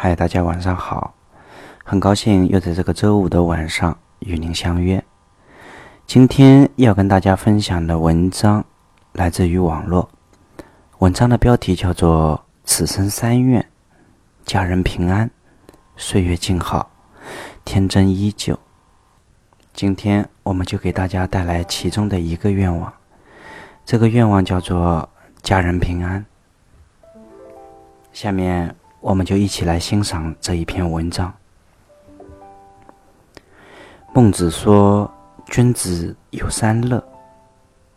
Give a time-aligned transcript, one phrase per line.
[0.00, 1.12] 嗨，大家晚上好，
[1.82, 5.02] 很高兴又在这个周五的晚上与您相约。
[6.06, 8.64] 今天要跟大家分享的文章
[9.14, 10.08] 来自于网络，
[10.98, 13.68] 文章的标题叫做《此生三愿：
[14.44, 15.28] 家人平安，
[15.96, 16.88] 岁月静好，
[17.64, 18.54] 天真依旧》。
[19.72, 22.92] 今天我们就给大家带来其中的一个愿望，
[23.84, 25.08] 这个愿望叫做
[25.42, 26.24] 家人平安。
[28.12, 28.72] 下面。
[29.00, 31.32] 我们就一起来欣赏这一篇文章。
[34.12, 35.08] 孟子说
[35.46, 37.02] ：“君子有三乐，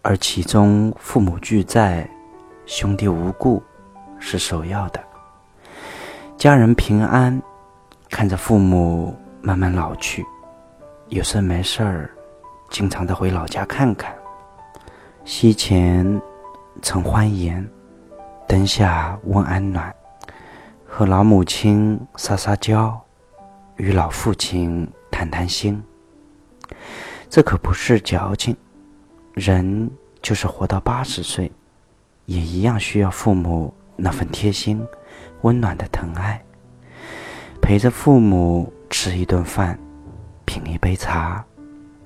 [0.00, 2.08] 而其中父母俱在，
[2.64, 3.62] 兄弟无故，
[4.18, 5.02] 是首要的。
[6.38, 7.42] 家人平安，
[8.08, 10.24] 看着父母慢慢老去，
[11.08, 12.10] 有事没事儿，
[12.70, 14.14] 经常的回老家看看。
[15.24, 16.20] 膝前
[16.80, 17.68] 曾欢颜，
[18.48, 19.94] 灯下温安暖。”
[20.98, 22.98] 和老母亲撒撒娇，
[23.76, 25.78] 与老父亲谈谈心。
[27.28, 28.56] 这可不是矫情，
[29.34, 29.90] 人
[30.22, 31.52] 就是活到八十岁，
[32.24, 34.82] 也一样需要父母那份贴心、
[35.42, 36.42] 温暖的疼爱。
[37.60, 39.78] 陪着父母吃一顿饭，
[40.46, 41.44] 品一杯茶，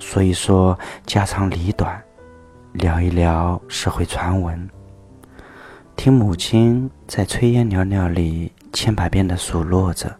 [0.00, 2.02] 说一说家长里短，
[2.72, 4.68] 聊一聊社会传闻。
[5.94, 8.50] 听母亲在炊烟袅袅里。
[8.72, 10.14] 千百遍的数落着，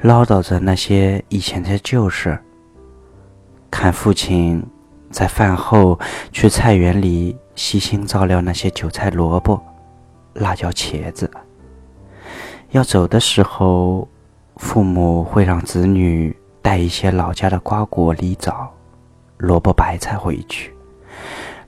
[0.00, 2.38] 唠叨着那些以前的旧事。
[3.70, 4.64] 看父亲
[5.10, 5.98] 在饭后
[6.32, 9.60] 去菜园里细心照料那些韭菜、萝卜、
[10.34, 11.30] 辣椒、茄子。
[12.70, 14.08] 要走的时候，
[14.56, 18.72] 父母会让子女带一些老家的瓜果梨枣、
[19.36, 20.74] 萝卜白菜回去，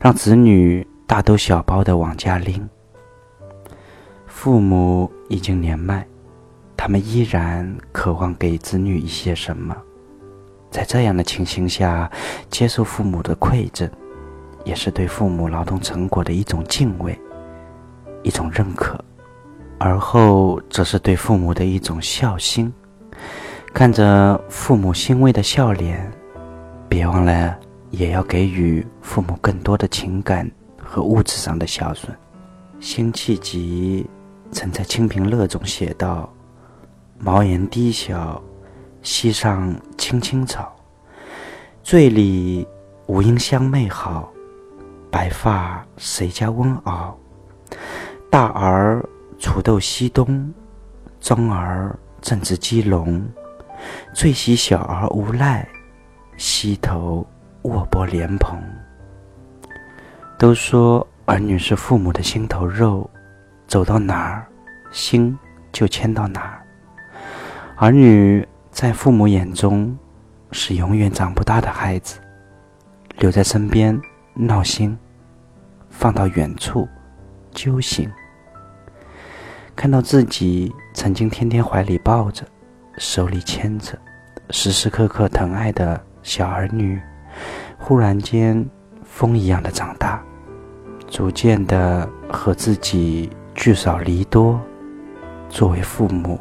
[0.00, 2.68] 让子女大兜小包的往家拎。
[4.40, 6.06] 父母已经年迈，
[6.76, 9.76] 他们依然渴望给子女一些什么。
[10.70, 12.08] 在这样的情形下，
[12.48, 13.90] 接受父母的馈赠，
[14.64, 17.20] 也是对父母劳动成果的一种敬畏，
[18.22, 18.96] 一种认可。
[19.76, 22.72] 而后，则是对父母的一种孝心。
[23.74, 26.08] 看着父母欣慰的笑脸，
[26.88, 27.58] 别忘了
[27.90, 30.48] 也要给予父母更多的情感
[30.80, 32.16] 和物质上的孝顺。
[32.78, 34.08] 辛弃疾。
[34.50, 36.28] 曾在《清平乐》中写道
[37.18, 38.42] ：“茅檐低小，
[39.02, 40.74] 溪上青青草。
[41.82, 42.66] 醉里
[43.06, 44.30] 吴音相媚好，
[45.10, 47.14] 白发谁家翁媪？
[48.30, 49.06] 大儿
[49.38, 50.52] 锄豆溪东，
[51.20, 53.26] 中儿正值鸡笼。
[54.12, 55.68] 最喜小儿无赖，
[56.36, 57.24] 溪头
[57.62, 58.58] 卧剥莲蓬。”
[60.38, 63.08] 都说儿女是父母的心头肉。
[63.68, 64.46] 走到哪儿，
[64.90, 65.38] 心
[65.70, 66.64] 就牵到哪儿。
[67.76, 69.94] 儿女在父母眼中
[70.50, 72.18] 是永远长不大的孩子，
[73.18, 74.00] 留在身边
[74.32, 74.96] 闹心，
[75.90, 76.88] 放到远处
[77.52, 78.10] 揪心。
[79.76, 82.46] 看到自己曾经天天怀里抱着、
[82.96, 83.98] 手里牵着、
[84.48, 86.98] 时时刻刻疼爱的小儿女，
[87.78, 88.66] 忽然间
[89.04, 90.24] 风一样的长大，
[91.06, 93.30] 逐渐的和自己。
[93.58, 94.60] 聚少离多，
[95.48, 96.38] 作为父母，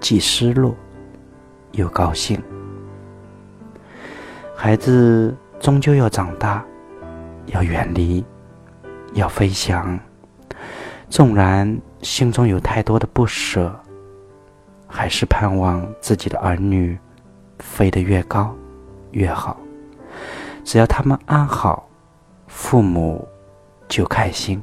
[0.00, 0.74] 既失落
[1.70, 2.42] 又高兴。
[4.52, 6.64] 孩子终究要长大，
[7.46, 8.24] 要远离，
[9.12, 9.96] 要飞翔。
[11.08, 13.72] 纵然心中有太多的不舍，
[14.88, 16.98] 还是盼望自己的儿女
[17.60, 18.52] 飞得越高
[19.12, 19.56] 越好。
[20.64, 21.88] 只要他们安好，
[22.48, 23.26] 父母
[23.86, 24.60] 就开心。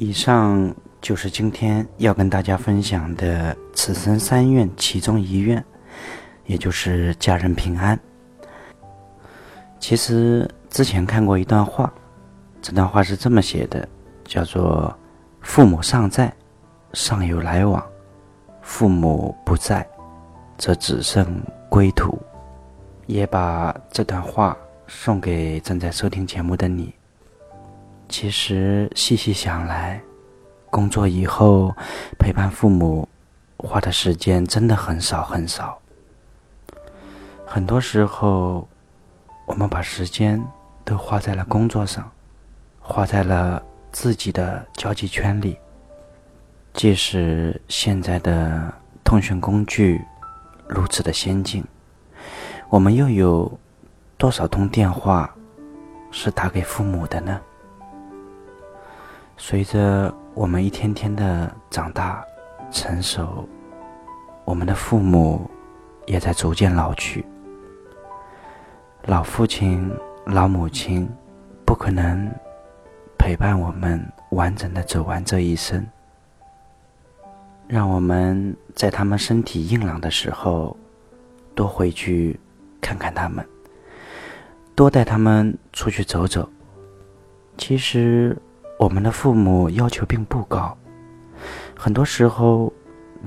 [0.00, 5.62] 以上就是今天要跟大家分享的此生三愿其中一愿，
[6.46, 8.00] 也就是家人平安。
[9.78, 11.92] 其实之前看过一段话，
[12.62, 13.86] 这段话是这么写的，
[14.24, 14.90] 叫做
[15.42, 16.32] “父母尚在，
[16.94, 17.78] 尚有来往；
[18.62, 19.86] 父母不在，
[20.56, 22.18] 则只剩归途。”
[23.04, 24.56] 也把这段话
[24.86, 26.90] 送给正在收听节目的你。
[28.10, 30.00] 其实细细想来，
[30.68, 31.72] 工作以后
[32.18, 33.08] 陪伴父母
[33.56, 35.78] 花的时间真的很少很少。
[37.46, 38.68] 很多时候，
[39.46, 40.42] 我们把时间
[40.84, 42.10] 都花在了工作上，
[42.80, 43.62] 花在了
[43.92, 45.56] 自己的交际圈里。
[46.74, 48.74] 即使现在的
[49.04, 50.04] 通讯工具
[50.66, 51.64] 如此的先进，
[52.68, 53.58] 我们又有
[54.18, 55.32] 多少通电话
[56.10, 57.40] 是打给父母的呢？
[59.42, 62.22] 随着我们一天天的长大、
[62.70, 63.48] 成熟、
[64.44, 65.50] 我们的父母
[66.06, 67.24] 也在逐渐老去。
[69.06, 69.90] 老父亲、
[70.26, 71.08] 老母亲
[71.64, 72.30] 不可能
[73.18, 75.84] 陪伴我们完整的走完这一生。
[77.66, 80.76] 让我们在他们身体硬朗的时候，
[81.54, 82.38] 多回去
[82.78, 83.44] 看看他们，
[84.74, 86.46] 多带他们出去走走。
[87.56, 88.36] 其实，
[88.80, 90.74] 我们的父母要求并不高，
[91.76, 92.72] 很多时候，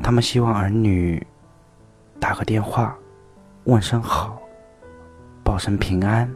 [0.01, 1.23] 他们希望儿女
[2.19, 2.97] 打个电话，
[3.65, 4.41] 问声好。
[5.43, 6.27] 报声平安，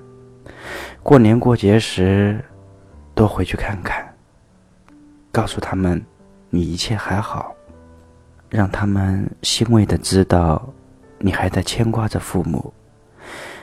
[1.01, 2.39] 过年过节时
[3.15, 4.07] 多回去看看，
[5.31, 5.99] 告诉他们
[6.51, 7.55] 你一切还好，
[8.51, 10.61] 让他们欣慰的知道
[11.17, 12.71] 你还在牵挂着父母，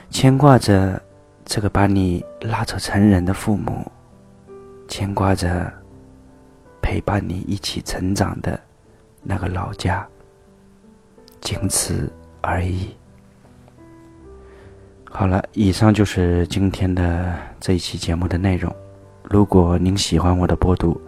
[0.09, 1.01] 牵挂着
[1.45, 3.89] 这个把你拉扯成人的父母，
[4.87, 5.71] 牵挂着
[6.81, 8.59] 陪伴你一起成长的
[9.23, 10.07] 那个老家，
[11.41, 12.11] 仅此
[12.41, 12.95] 而已。
[15.09, 18.73] 好了，以上就是今天的这一期节目的内容。
[19.23, 20.99] 如果您喜欢我的播读，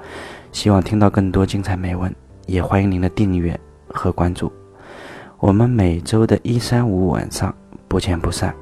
[0.52, 2.14] 希望听到更多精彩美文，
[2.46, 3.60] 也欢迎您的订阅
[3.90, 4.52] 和关注。
[5.40, 7.54] 我们每周的一三五晚上
[7.88, 8.56] 不见不散，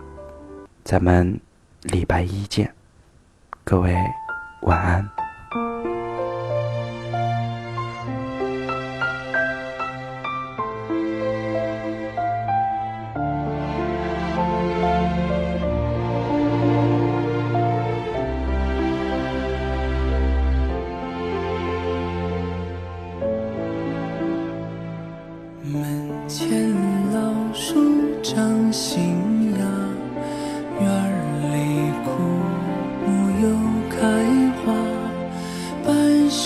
[0.84, 1.40] 咱们
[1.84, 2.70] 礼拜一见，
[3.64, 3.96] 各位
[4.66, 5.15] 晚安。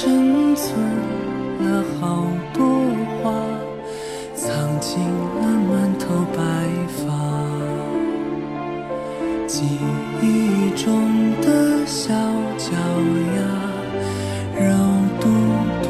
[0.01, 0.79] 生存
[1.59, 2.63] 了好多
[3.21, 3.33] 话
[4.33, 4.47] 藏
[4.79, 6.39] 进了满头白
[6.87, 7.03] 发。
[9.45, 9.65] 记
[10.21, 11.03] 忆中
[11.41, 12.13] 的小
[12.57, 12.71] 脚
[13.35, 13.39] 丫
[14.57, 14.71] 肉
[15.19, 15.27] 嘟
[15.83, 15.89] 嘟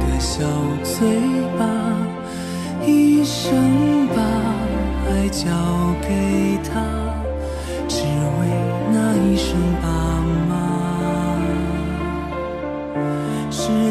[0.00, 0.42] 的小
[0.82, 1.16] 嘴
[1.56, 1.62] 巴
[2.84, 4.16] 一生把
[5.08, 5.46] 爱交
[6.00, 7.14] 给他
[7.86, 8.48] 只为
[8.90, 10.01] 那一声爸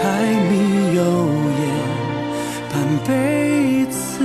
[0.00, 0.04] 柴
[0.48, 1.02] 米油
[1.58, 1.60] 盐
[2.70, 2.72] 半
[3.04, 4.22] 辈子，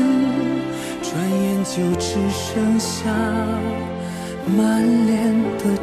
[1.01, 1.09] 转
[1.41, 3.09] 眼就只剩下
[4.55, 5.82] 满脸的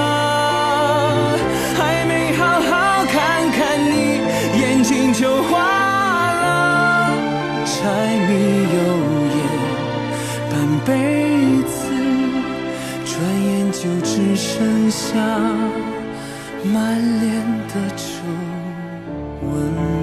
[8.21, 8.77] 柴米油
[9.35, 9.39] 盐
[10.51, 10.53] 半
[10.85, 10.89] 辈
[11.63, 11.73] 子，
[13.03, 13.11] 转
[13.41, 15.07] 眼就只剩下
[16.71, 17.33] 满脸
[17.67, 18.03] 的皱
[19.43, 20.00] 纹。